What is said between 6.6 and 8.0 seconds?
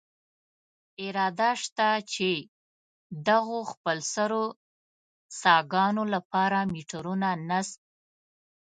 میټرونه نصب.